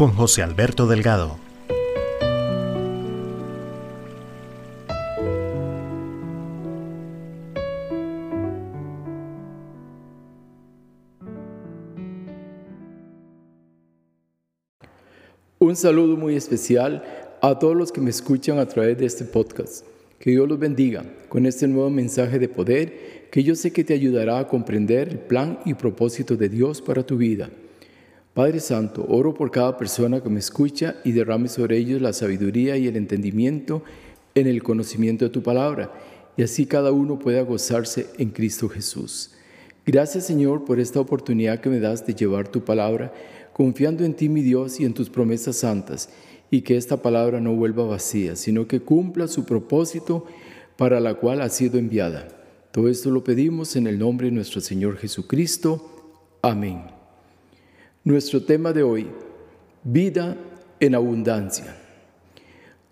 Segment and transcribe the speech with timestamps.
[0.00, 1.36] Con José Alberto Delgado.
[15.58, 17.04] Un saludo muy especial
[17.42, 19.84] a todos los que me escuchan a través de este podcast.
[20.18, 23.92] Que Dios los bendiga con este nuevo mensaje de poder que yo sé que te
[23.92, 27.50] ayudará a comprender el plan y propósito de Dios para tu vida.
[28.40, 32.74] Padre Santo, oro por cada persona que me escucha y derrame sobre ellos la sabiduría
[32.78, 33.82] y el entendimiento
[34.34, 35.92] en el conocimiento de tu palabra,
[36.38, 39.32] y así cada uno pueda gozarse en Cristo Jesús.
[39.84, 43.12] Gracias Señor por esta oportunidad que me das de llevar tu palabra
[43.52, 46.08] confiando en ti, mi Dios, y en tus promesas santas,
[46.50, 50.24] y que esta palabra no vuelva vacía, sino que cumpla su propósito
[50.78, 52.26] para la cual ha sido enviada.
[52.72, 56.38] Todo esto lo pedimos en el nombre de nuestro Señor Jesucristo.
[56.40, 56.99] Amén.
[58.04, 59.06] Nuestro tema de hoy,
[59.84, 60.36] vida
[60.80, 61.76] en abundancia.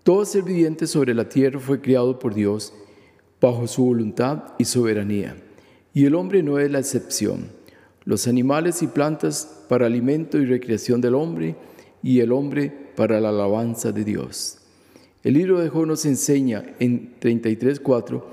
[0.03, 2.73] Todo ser viviente sobre la tierra fue criado por Dios
[3.41, 5.35] bajo su voluntad y soberanía,
[5.93, 7.59] y el hombre no es la excepción
[8.09, 11.55] los animales y plantas para alimento y recreación del hombre,
[12.01, 14.57] y el hombre para la alabanza de Dios.
[15.23, 18.23] El libro de Job nos enseña en 33.4,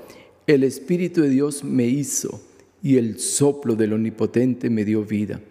[0.47, 2.41] el Espíritu de Dios me hizo
[2.81, 5.41] y el soplo del Omnipotente me dio vida,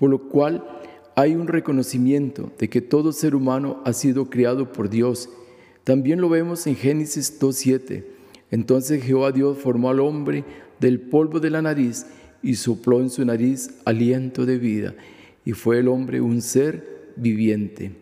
[0.00, 0.64] por lo cual
[1.14, 5.28] hay un reconocimiento de que todo ser humano ha sido criado por Dios.
[5.84, 8.04] También lo vemos en Génesis 2.7.
[8.50, 10.42] Entonces Jehová Dios formó al hombre
[10.80, 12.06] del polvo de la nariz
[12.42, 14.94] y sopló en su nariz aliento de vida,
[15.44, 17.92] y fue el hombre un ser viviente.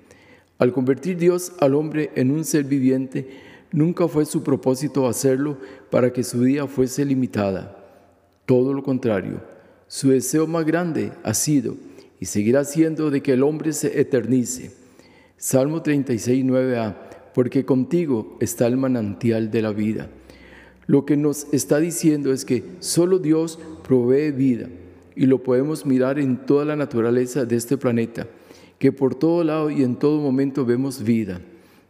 [0.58, 3.26] Al convertir Dios al hombre en un ser viviente,
[3.72, 5.58] nunca fue su propósito hacerlo
[5.90, 7.76] para que su vida fuese limitada.
[8.46, 9.40] Todo lo contrario,
[9.88, 11.74] su deseo más grande ha sido
[12.20, 14.72] y seguirá siendo de que el hombre se eternice.
[15.36, 16.96] Salmo 36, 9a,
[17.34, 20.10] porque contigo está el manantial de la vida.
[20.86, 24.68] Lo que nos está diciendo es que solo Dios provee vida
[25.14, 28.26] y lo podemos mirar en toda la naturaleza de este planeta,
[28.78, 31.40] que por todo lado y en todo momento vemos vida,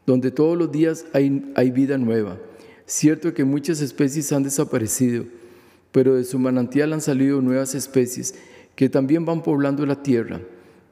[0.04, 2.38] donde todos los días hay, hay vida nueva.
[2.86, 5.24] Cierto que muchas especies han desaparecido,
[5.92, 8.34] pero de su manantial han salido nuevas especies
[8.78, 10.40] que también van poblando la tierra.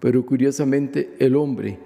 [0.00, 1.78] Pero curiosamente el hombre,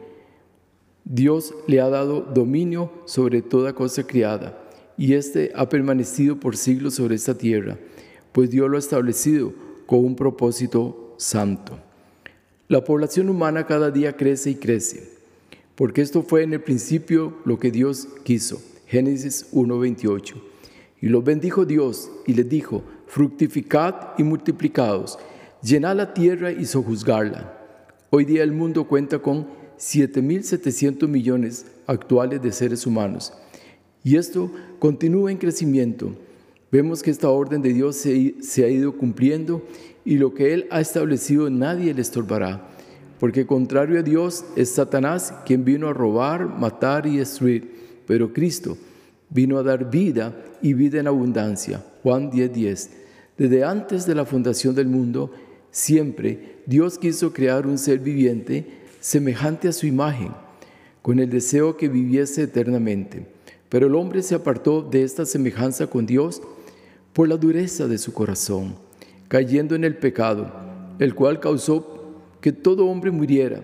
[1.05, 4.59] Dios le ha dado dominio sobre toda cosa criada
[4.97, 7.77] y éste ha permanecido por siglos sobre esta tierra,
[8.33, 9.53] pues Dios lo ha establecido
[9.85, 11.79] con un propósito santo.
[12.69, 15.07] La población humana cada día crece y crece,
[15.75, 18.63] porque esto fue en el principio lo que Dios quiso.
[18.87, 20.41] Génesis 1:28.
[21.03, 25.19] Y los bendijo Dios y les dijo, fructificad y multiplicados,
[25.63, 27.57] llenad la tierra y sojuzgarla.
[28.11, 29.47] Hoy día el mundo cuenta con
[29.79, 33.33] 7.700 millones actuales de seres humanos
[34.03, 36.13] y esto continúa en crecimiento.
[36.73, 39.63] Vemos que esta orden de Dios se, ha ido cumpliendo
[40.05, 42.69] y lo que Él ha establecido nadie le estorbará.
[43.19, 48.03] Porque contrario a Dios es Satanás quien vino a robar, matar y destruir.
[48.07, 48.79] Pero Cristo
[49.29, 51.85] vino a dar vida y vida en abundancia.
[52.03, 52.53] Juan 10:10.
[52.53, 52.91] 10.
[53.37, 55.33] Desde antes de la fundación del mundo,
[55.71, 58.67] siempre Dios quiso crear un ser viviente
[59.01, 60.33] semejante a su imagen,
[61.03, 63.27] con el deseo que viviese eternamente.
[63.69, 66.43] Pero el hombre se apartó de esta semejanza con Dios
[67.13, 68.75] por la dureza de su corazón,
[69.29, 70.51] cayendo en el pecado,
[70.99, 73.63] el cual causó que todo hombre muriera.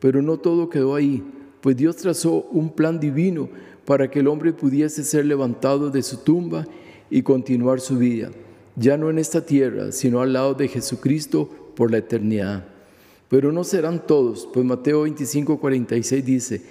[0.00, 1.22] Pero no todo quedó ahí,
[1.60, 3.48] pues Dios trazó un plan divino
[3.84, 6.66] para que el hombre pudiese ser levantado de su tumba
[7.10, 8.30] y continuar su vida,
[8.78, 12.64] ya no en esta tierra, sino al lado de Jesucristo por la eternidad.
[13.28, 16.62] Pero no serán todos, pues Mateo 25, 46 dice,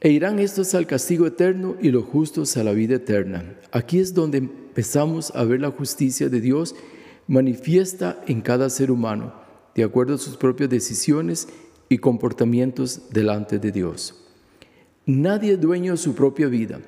[0.00, 3.56] e irán estos al castigo eterno y los justos a la vida eterna.
[3.72, 6.74] Aquí es donde empezamos a ver la justicia de Dios
[7.26, 9.32] manifiesta en cada ser humano,
[9.74, 11.48] de acuerdo a sus propias decisiones
[11.88, 14.22] y comportamientos delante de Dios.
[15.06, 16.80] Nadie es dueño de su propia vida.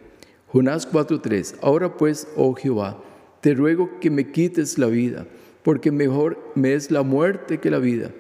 [0.48, 3.02] Jonás 4:3 Ahora pues, oh Jehová,
[3.40, 5.26] te ruego que me quites la vida,
[5.62, 8.11] porque mejor me es la muerte que la vida.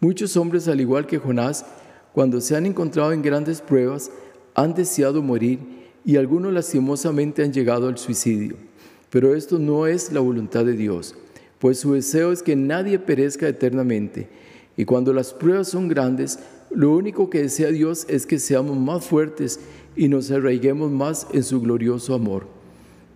[0.00, 1.66] Muchos hombres, al igual que Jonás,
[2.12, 4.10] cuando se han encontrado en grandes pruebas,
[4.54, 5.58] han deseado morir
[6.04, 8.56] y algunos lastimosamente han llegado al suicidio.
[9.10, 11.14] Pero esto no es la voluntad de Dios,
[11.58, 14.28] pues su deseo es que nadie perezca eternamente.
[14.76, 16.38] Y cuando las pruebas son grandes,
[16.70, 19.60] lo único que desea Dios es que seamos más fuertes
[19.96, 22.57] y nos arraiguemos más en su glorioso amor.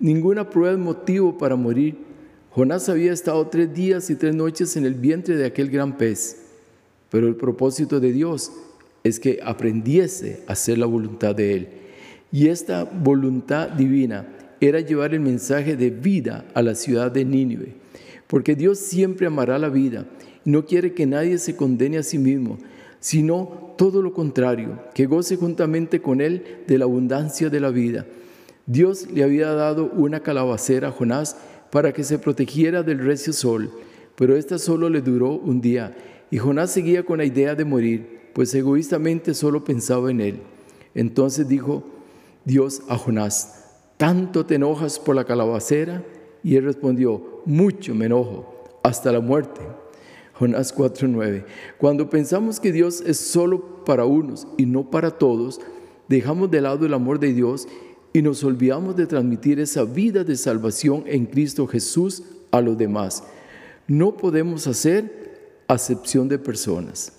[0.02, 1.94] Ninguna prueba es motivo para morir.
[2.50, 6.38] Jonás había estado tres días y tres noches en el vientre de aquel gran pez,
[7.08, 8.50] pero el propósito de Dios
[9.04, 11.68] es que aprendiese a hacer la voluntad de Él.
[12.32, 14.26] Y esta voluntad divina
[14.60, 17.74] era llevar el mensaje de vida a la ciudad de Nínive,
[18.26, 20.06] porque Dios siempre amará la vida
[20.44, 22.58] y no quiere que nadie se condene a sí mismo,
[22.98, 28.04] sino todo lo contrario, que goce juntamente con Él de la abundancia de la vida.
[28.66, 31.36] Dios le había dado una calabacera a Jonás
[31.70, 33.70] para que se protegiera del recio sol,
[34.14, 35.96] pero esta solo le duró un día,
[36.30, 40.40] y Jonás seguía con la idea de morir, pues egoístamente solo pensaba en él.
[40.94, 41.84] Entonces dijo
[42.44, 43.64] Dios a Jonás,
[43.96, 46.04] ¿tanto te enojas por la calabacera?
[46.42, 49.60] Y él respondió, mucho me enojo, hasta la muerte.
[50.34, 51.44] Jonás 4:9.
[51.78, 55.60] Cuando pensamos que Dios es solo para unos y no para todos,
[56.08, 57.68] dejamos de lado el amor de Dios
[58.12, 63.24] y nos olvidamos de transmitir esa vida de salvación en Cristo Jesús a los demás.
[63.88, 67.12] No podemos hacer acepción de personas.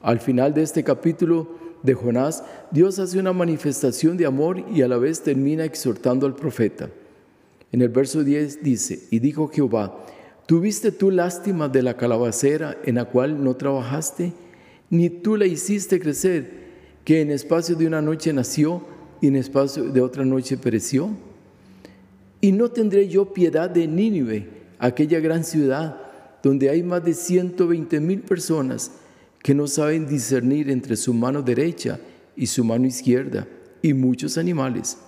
[0.00, 1.48] Al final de este capítulo
[1.82, 6.34] de Jonás, Dios hace una manifestación de amor y a la vez termina exhortando al
[6.34, 6.90] profeta.
[7.72, 10.04] En el verso 10 dice, y dijo Jehová,
[10.46, 14.32] ¿Tuviste tú lástima de la calabacera en la cual no trabajaste?
[14.90, 16.66] Ni tú la hiciste crecer,
[17.04, 18.82] que en espacio de una noche nació
[19.20, 21.10] y en espacio de otra noche pereció.
[22.40, 24.48] Y no tendré yo piedad de Nínive,
[24.78, 25.96] aquella gran ciudad,
[26.42, 28.92] donde hay más de 120 mil personas
[29.42, 31.98] que no saben discernir entre su mano derecha
[32.36, 33.46] y su mano izquierda,
[33.82, 34.98] y muchos animales.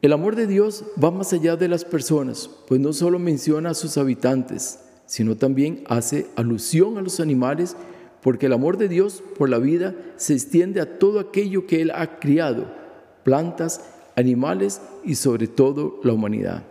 [0.00, 3.74] El amor de Dios va más allá de las personas, pues no solo menciona a
[3.74, 7.76] sus habitantes, sino también hace alusión a los animales,
[8.22, 11.92] porque el amor de Dios por la vida se extiende a todo aquello que Él
[11.94, 12.66] ha criado,
[13.22, 13.84] plantas,
[14.16, 16.64] animales y sobre todo la humanidad.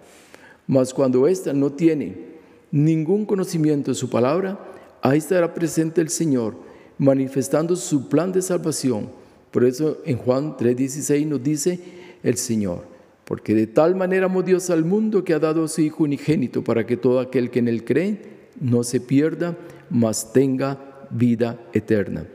[0.68, 2.38] Mas cuando ésta no tiene
[2.72, 4.60] ningún conocimiento de su palabra,
[5.02, 6.56] ahí estará presente el Señor,
[6.98, 9.10] manifestando su plan de salvación.
[9.52, 11.80] Por eso en Juan 3:16 nos dice
[12.24, 12.84] el Señor.
[13.24, 16.64] Porque de tal manera amó Dios al mundo que ha dado a su Hijo unigénito
[16.64, 18.18] para que todo aquel que en él cree
[18.60, 19.58] no se pierda,
[19.90, 22.26] mas tenga vida eterna.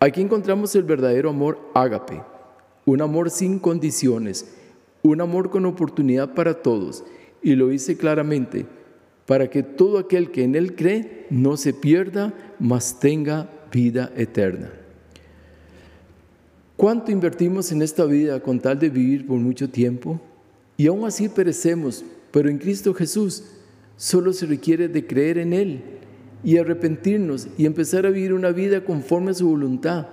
[0.00, 2.22] Aquí encontramos el verdadero amor ágape,
[2.84, 4.54] un amor sin condiciones,
[5.02, 7.04] un amor con oportunidad para todos.
[7.42, 8.66] Y lo dice claramente,
[9.26, 14.70] para que todo aquel que en él cree no se pierda, mas tenga vida eterna.
[16.76, 20.20] ¿Cuánto invertimos en esta vida con tal de vivir por mucho tiempo?
[20.76, 23.44] Y aún así perecemos, pero en Cristo Jesús
[23.96, 25.93] solo se requiere de creer en Él
[26.44, 30.06] y arrepentirnos y empezar a vivir una vida conforme a su voluntad.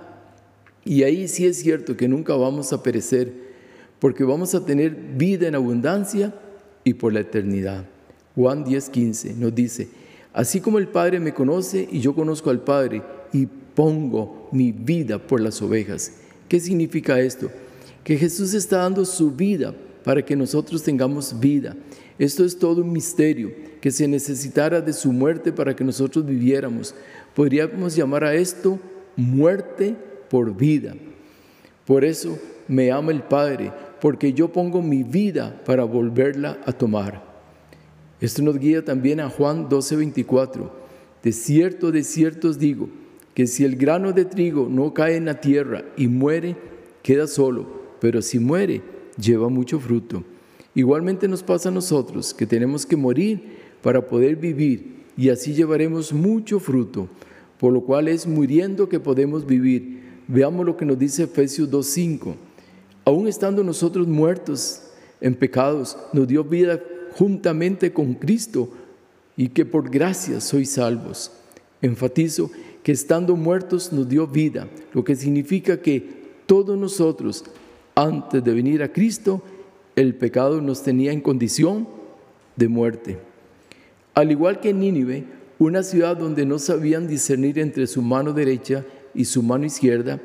[0.84, 3.32] Y ahí sí es cierto que nunca vamos a perecer,
[3.98, 6.34] porque vamos a tener vida en abundancia
[6.84, 7.84] y por la eternidad.
[8.34, 9.88] Juan 10:15 nos dice,
[10.32, 13.02] así como el Padre me conoce y yo conozco al Padre
[13.32, 16.12] y pongo mi vida por las ovejas.
[16.48, 17.50] ¿Qué significa esto?
[18.02, 21.76] Que Jesús está dando su vida para que nosotros tengamos vida.
[22.18, 23.52] Esto es todo un misterio,
[23.82, 26.94] que se necesitara de su muerte para que nosotros viviéramos.
[27.34, 28.78] Podríamos llamar a esto
[29.16, 29.96] muerte
[30.30, 30.94] por vida.
[31.84, 37.24] Por eso me ama el Padre, porque yo pongo mi vida para volverla a tomar.
[38.20, 40.70] Esto nos guía también a Juan 12:24.
[41.24, 42.88] De cierto, de cierto os digo,
[43.34, 46.54] que si el grano de trigo no cae en la tierra y muere,
[47.02, 47.66] queda solo,
[48.00, 48.80] pero si muere,
[49.18, 50.22] lleva mucho fruto.
[50.72, 56.12] Igualmente nos pasa a nosotros, que tenemos que morir para poder vivir, y así llevaremos
[56.12, 57.08] mucho fruto,
[57.58, 60.00] por lo cual es muriendo que podemos vivir.
[60.28, 62.34] Veamos lo que nos dice Efesios 2.5.
[63.04, 64.82] Aún estando nosotros muertos
[65.20, 66.80] en pecados, nos dio vida
[67.12, 68.70] juntamente con Cristo,
[69.36, 71.32] y que por gracia sois salvos.
[71.80, 72.50] Enfatizo
[72.82, 77.44] que estando muertos nos dio vida, lo que significa que todos nosotros,
[77.94, 79.42] antes de venir a Cristo,
[79.96, 81.88] el pecado nos tenía en condición
[82.56, 83.31] de muerte.
[84.14, 85.24] Al igual que Nínive,
[85.58, 90.20] una ciudad donde no sabían discernir entre su mano derecha y su mano izquierda,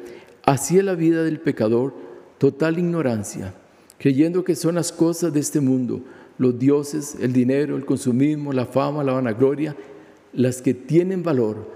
[0.45, 1.93] hacía la vida del pecador
[2.37, 3.53] total ignorancia,
[3.97, 6.01] creyendo que son las cosas de este mundo,
[6.37, 9.75] los dioses, el dinero, el consumismo, la fama, la vanagloria,
[10.33, 11.71] las que tienen valor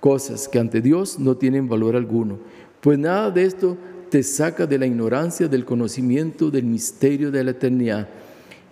[0.00, 2.38] cosas que ante Dios no tienen valor alguno,
[2.80, 3.76] pues nada de esto
[4.10, 8.08] te saca de la ignorancia del conocimiento del misterio de la eternidad.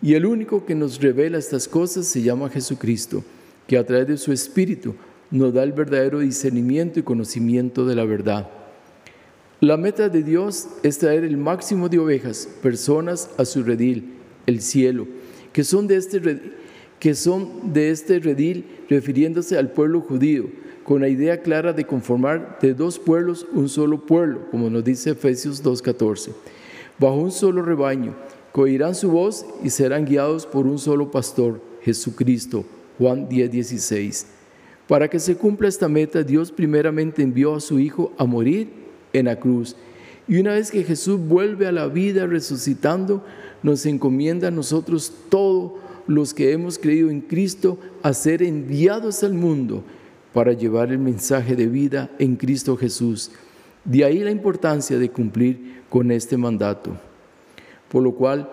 [0.03, 3.23] Y el único que nos revela estas cosas se llama Jesucristo,
[3.67, 4.95] que a través de su Espíritu
[5.31, 8.49] nos da el verdadero discernimiento y conocimiento de la verdad.
[9.61, 14.15] La meta de Dios es traer el máximo de ovejas, personas a su redil,
[14.47, 15.07] el cielo,
[15.53, 16.55] que son de este redil,
[16.99, 20.47] que son de este redil refiriéndose al pueblo judío,
[20.83, 25.11] con la idea clara de conformar de dos pueblos un solo pueblo, como nos dice
[25.11, 26.33] Efesios 2.14,
[26.99, 28.15] bajo un solo rebaño,
[28.59, 32.65] oirán su voz y serán guiados por un solo pastor, Jesucristo,
[32.99, 34.27] Juan 10.16.
[34.89, 38.69] Para que se cumpla esta meta, Dios primeramente envió a su Hijo a morir
[39.13, 39.77] en la cruz.
[40.27, 43.25] Y una vez que Jesús vuelve a la vida resucitando,
[43.63, 45.73] nos encomienda a nosotros todos
[46.07, 49.85] los que hemos creído en Cristo a ser enviados al mundo
[50.33, 53.31] para llevar el mensaje de vida en Cristo Jesús.
[53.85, 57.10] De ahí la importancia de cumplir con este mandato.
[57.91, 58.51] Por lo cual,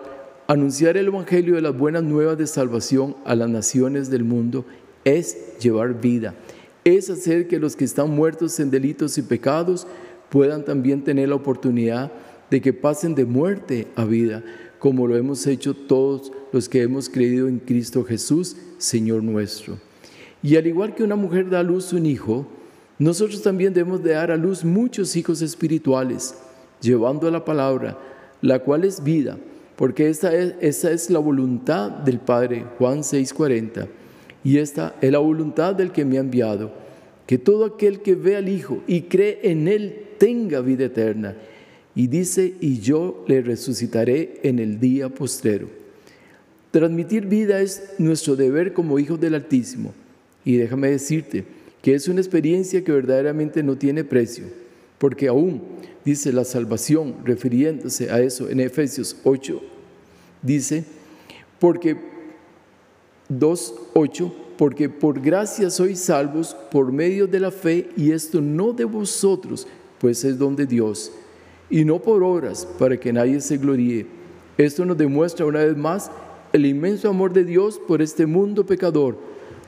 [0.48, 4.64] anunciar el Evangelio de las buenas nuevas de salvación a las naciones del mundo
[5.04, 6.34] es llevar vida,
[6.84, 9.86] es hacer que los que están muertos en delitos y pecados
[10.28, 12.10] puedan también tener la oportunidad
[12.50, 14.42] de que pasen de muerte a vida,
[14.78, 19.78] como lo hemos hecho todos los que hemos creído en Cristo Jesús, Señor nuestro.
[20.42, 22.46] Y al igual que una mujer da a luz un hijo,
[22.98, 26.34] nosotros también debemos de dar a luz muchos hijos espirituales,
[26.80, 27.98] llevando la palabra,
[28.40, 29.38] la cual es vida,
[29.76, 33.88] porque esa es, esa es la voluntad del Padre, Juan 6:40.
[34.44, 36.72] Y esta es la voluntad del que me ha enviado,
[37.26, 41.36] que todo aquel que ve al Hijo y cree en Él tenga vida eterna.
[41.94, 45.68] Y dice, y yo le resucitaré en el día postrero.
[46.70, 49.92] Transmitir vida es nuestro deber como hijos del Altísimo.
[50.44, 51.44] Y déjame decirte
[51.82, 54.44] que es una experiencia que verdaderamente no tiene precio,
[54.98, 55.62] porque aún
[56.04, 59.60] dice la salvación, refiriéndose a eso en Efesios 8,
[60.42, 60.84] dice,
[61.58, 61.96] porque
[63.30, 68.84] 2.8, porque por gracia sois salvos por medio de la fe, y esto no de
[68.84, 69.66] vosotros,
[70.00, 71.12] pues es don de Dios,
[71.70, 74.06] y no por obras, para que nadie se gloríe.
[74.56, 76.10] Esto nos demuestra una vez más
[76.52, 79.18] el inmenso amor de Dios por este mundo pecador,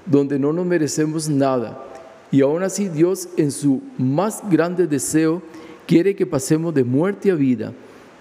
[0.07, 1.90] donde no nos merecemos nada.
[2.31, 5.43] Y aún así Dios en su más grande deseo
[5.87, 7.73] quiere que pasemos de muerte a vida.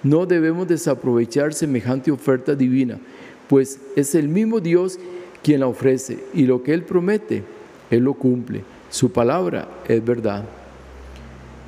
[0.02, 3.00] No debemos desaprovechar semejante oferta divina,
[3.48, 4.98] pues es el mismo Dios
[5.44, 7.44] quien la ofrece y lo que Él promete,
[7.92, 8.64] Él lo cumple.
[8.90, 10.46] Su palabra es verdad.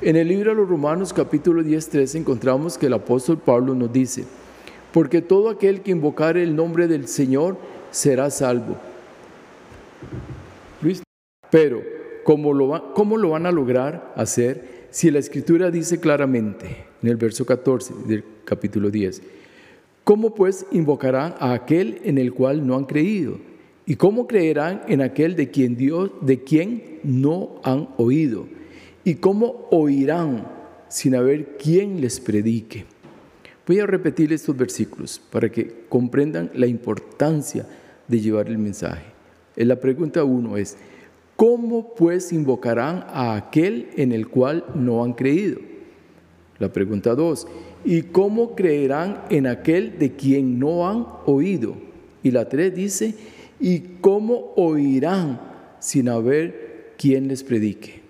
[0.00, 3.92] En el libro de los Romanos capítulo 10, 13 encontramos que el apóstol Pablo nos
[3.92, 4.24] dice,
[4.92, 7.56] porque todo aquel que invocare el nombre del Señor
[7.92, 8.76] será salvo.
[11.52, 11.82] Pero,
[12.24, 17.16] ¿cómo lo, ¿cómo lo van a lograr hacer si la escritura dice claramente en el
[17.16, 19.22] verso 14 del capítulo 10?
[20.04, 23.38] ¿Cómo pues invocarán a aquel en el cual no han creído?
[23.86, 28.46] ¿Y cómo creerán en aquel de quien Dios, de quien no han oído?
[29.04, 30.46] ¿Y cómo oirán
[30.88, 32.84] sin haber quien les predique?
[33.66, 37.66] Voy a repetir estos versículos para que comprendan la importancia
[38.08, 39.04] de llevar el mensaje.
[39.56, 40.76] La pregunta uno es,
[41.42, 45.58] ¿cómo pues invocarán a aquel en el cual no han creído?
[46.60, 47.48] La pregunta dos,
[47.84, 51.74] ¿y cómo creerán en aquel de quien no han oído?
[52.22, 53.16] Y la tres dice,
[53.58, 55.40] ¿y cómo oirán
[55.80, 58.02] sin haber quien les predique?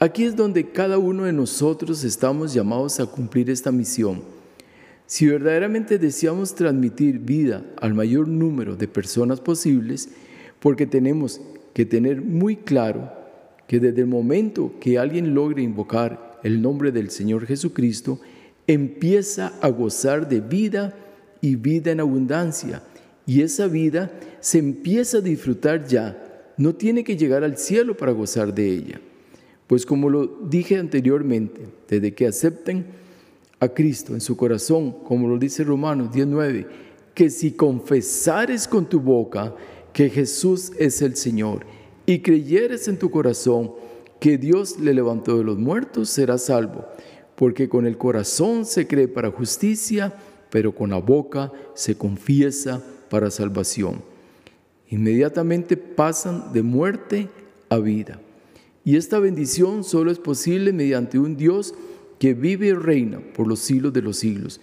[0.00, 4.22] Aquí es donde cada uno de nosotros estamos llamados a cumplir esta misión.
[5.06, 10.08] Si verdaderamente deseamos transmitir vida al mayor número de personas posibles,
[10.58, 11.40] porque tenemos
[11.72, 13.10] que tener muy claro
[13.66, 18.20] que desde el momento que alguien logre invocar el nombre del Señor Jesucristo,
[18.66, 20.94] empieza a gozar de vida
[21.40, 22.82] y vida en abundancia
[23.26, 24.10] y esa vida
[24.40, 26.52] se empieza a disfrutar ya.
[26.56, 29.00] No tiene que llegar al cielo para gozar de ella.
[29.66, 32.86] Pues como lo dije anteriormente, desde que acepten
[33.60, 36.66] a Cristo en su corazón, como lo dice Romanos 19,
[37.14, 39.54] que si confesares con tu boca
[39.92, 41.66] que Jesús es el Señor
[42.06, 43.72] y creyeres en tu corazón
[44.18, 46.84] que Dios le levantó de los muertos, serás salvo,
[47.36, 50.14] porque con el corazón se cree para justicia,
[50.50, 54.02] pero con la boca se confiesa para salvación.
[54.88, 57.28] Inmediatamente pasan de muerte
[57.68, 58.20] a vida.
[58.84, 61.74] Y esta bendición solo es posible mediante un Dios
[62.18, 64.60] que vive y reina por los siglos de los siglos,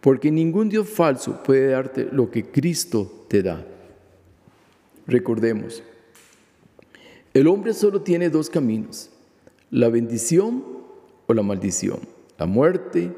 [0.00, 3.64] porque ningún Dios falso puede darte lo que Cristo te da.
[5.08, 5.82] Recordemos,
[7.32, 9.08] El hombre solo tiene dos caminos,
[9.70, 10.62] la bendición
[11.26, 12.00] o la maldición,
[12.38, 13.10] la muerte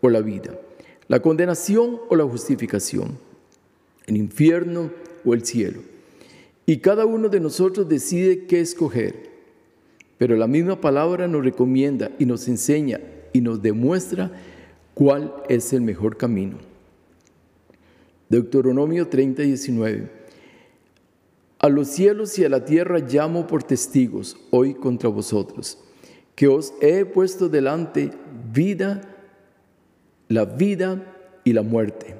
[0.00, 0.58] o la vida,
[1.06, 3.16] la condenación o la justificación,
[4.06, 4.90] el infierno
[5.24, 5.82] o el cielo.
[6.66, 9.30] Y cada uno de nosotros decide qué escoger.
[10.18, 13.00] Pero la misma palabra nos recomienda y nos enseña
[13.32, 14.32] y nos demuestra
[14.94, 16.56] cuál es el mejor camino.
[18.28, 20.15] Deuteronomio 30, 19.
[21.66, 25.80] A los cielos y a la tierra llamo por testigos hoy contra vosotros,
[26.36, 28.12] que os he puesto delante
[28.54, 29.00] vida,
[30.28, 31.02] la vida
[31.42, 32.14] y la muerte,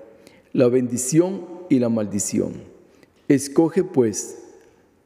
[0.52, 2.54] la bendición y la maldición.
[3.28, 4.36] Escoge pues,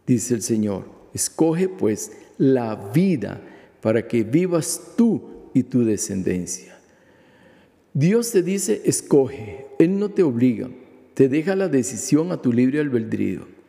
[0.06, 3.42] dice el Señor, escoge pues la vida
[3.82, 5.20] para que vivas tú
[5.52, 6.78] y tu descendencia.
[7.92, 10.70] Dios te dice, escoge, Él no te obliga,
[11.12, 13.59] te deja la decisión a tu libre albedrío.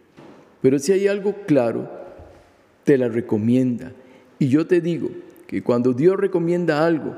[0.61, 1.89] Pero si hay algo claro,
[2.83, 3.91] te la recomienda.
[4.39, 5.09] Y yo te digo
[5.47, 7.15] que cuando Dios recomienda algo,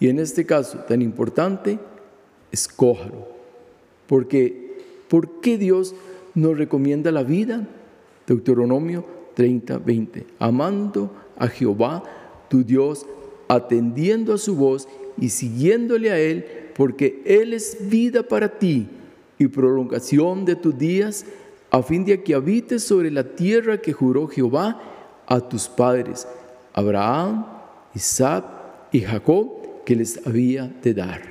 [0.00, 1.78] y en este caso tan importante,
[2.52, 3.26] escójalo.
[4.06, 5.94] Porque, ¿por qué Dios
[6.34, 7.66] nos recomienda la vida?
[8.26, 9.04] Deuteronomio
[9.34, 10.26] 30, 20.
[10.38, 12.02] Amando a Jehová,
[12.48, 13.06] tu Dios,
[13.48, 16.44] atendiendo a su voz y siguiéndole a Él,
[16.74, 18.88] porque Él es vida para ti
[19.38, 21.26] y prolongación de tus días,
[21.70, 24.80] a fin de que habites sobre la tierra que juró Jehová
[25.26, 26.26] a tus padres,
[26.72, 27.46] Abraham,
[27.94, 28.44] Isaac
[28.92, 31.22] y Jacob, que les había de dar.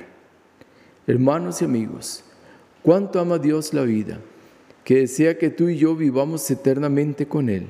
[1.06, 2.22] Hermanos y amigos,
[2.82, 4.18] cuánto ama Dios la vida,
[4.84, 7.66] que desea que tú y yo vivamos eternamente con Él.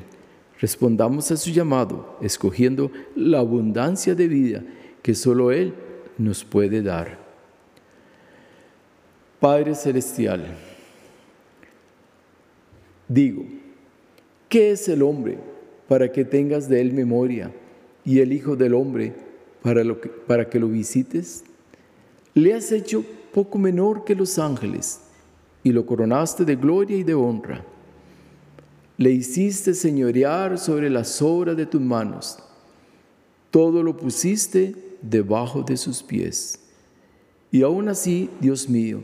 [0.60, 4.62] Respondamos a su llamado, escogiendo la abundancia de vida
[5.02, 5.75] que solo Él
[6.18, 7.18] nos puede dar.
[9.40, 10.56] Padre Celestial,
[13.09, 13.45] digo,
[14.49, 15.38] ¿qué es el hombre
[15.88, 17.50] para que tengas de él memoria
[18.05, 19.15] y el Hijo del Hombre
[19.62, 21.45] para, que lo visites?
[22.35, 25.01] Le has hecho poco menor que los ángeles
[25.64, 27.64] y lo coronaste de gloria y de honra.
[28.97, 32.38] Le hiciste señorear sobre las obras de tus manos.
[33.51, 36.61] Todo lo pusiste debajo de sus pies.
[37.51, 39.03] Y aún así, Dios mío,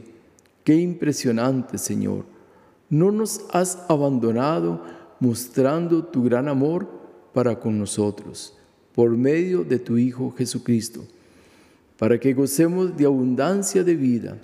[0.64, 2.33] qué impresionante, Señor.
[2.94, 4.80] No nos has abandonado
[5.18, 6.86] mostrando tu gran amor
[7.32, 8.56] para con nosotros,
[8.94, 11.04] por medio de tu Hijo Jesucristo,
[11.98, 14.38] para que gocemos de abundancia de vida.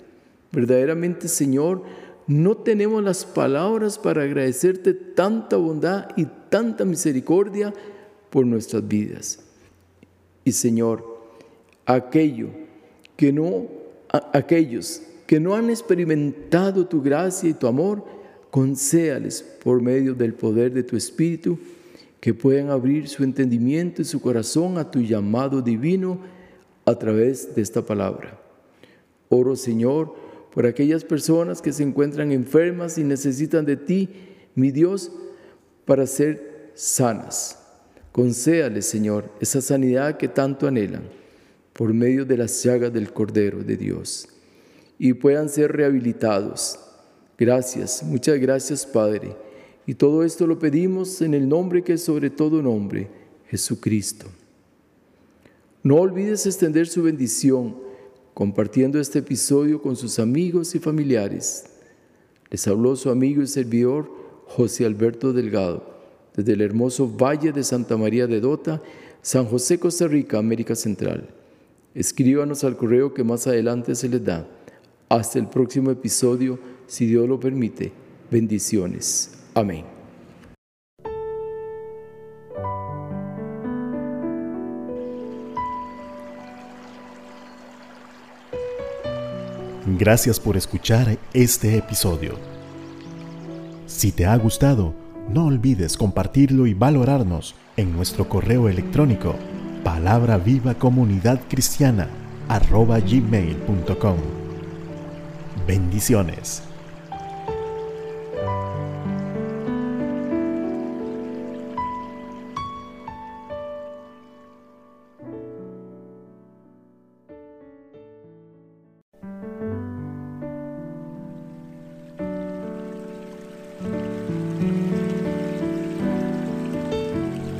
[0.51, 1.83] Verdaderamente, Señor,
[2.27, 7.73] no tenemos las palabras para agradecerte tanta bondad y tanta misericordia
[8.29, 9.39] por nuestras vidas.
[10.43, 11.05] Y Señor,
[11.85, 12.49] aquello
[13.15, 13.67] que no,
[14.33, 18.19] aquellos que no han experimentado tu gracia y tu amor,
[18.51, 21.57] concéales por medio del poder de tu Espíritu
[22.19, 26.19] que puedan abrir su entendimiento y su corazón a tu llamado divino
[26.85, 28.39] a través de esta palabra.
[29.29, 30.13] Oro, Señor,
[30.53, 34.09] por aquellas personas que se encuentran enfermas y necesitan de ti,
[34.53, 35.11] mi Dios,
[35.85, 37.57] para ser sanas.
[38.11, 41.03] Concéales, Señor, esa sanidad que tanto anhelan
[41.73, 44.27] por medio de las llagas del Cordero de Dios
[44.99, 46.77] y puedan ser rehabilitados.
[47.41, 49.35] Gracias, muchas gracias Padre.
[49.87, 53.07] Y todo esto lo pedimos en el nombre que es sobre todo nombre,
[53.47, 54.27] Jesucristo.
[55.81, 57.77] No olvides extender su bendición
[58.35, 61.63] compartiendo este episodio con sus amigos y familiares.
[62.51, 64.11] Les habló su amigo y servidor
[64.45, 65.83] José Alberto Delgado,
[66.35, 68.83] desde el hermoso Valle de Santa María de Dota,
[69.23, 71.27] San José, Costa Rica, América Central.
[71.95, 74.47] Escríbanos al correo que más adelante se les da.
[75.09, 76.59] Hasta el próximo episodio,
[76.91, 77.93] si Dios lo permite.
[78.29, 79.31] Bendiciones.
[79.53, 79.85] Amén.
[89.97, 92.33] Gracias por escuchar este episodio.
[93.85, 94.93] Si te ha gustado,
[95.29, 99.35] no olvides compartirlo y valorarnos en nuestro correo electrónico
[99.85, 102.09] palabra viva comunidad cristiana
[102.49, 104.17] arroba gmail.com.
[105.65, 106.63] Bendiciones.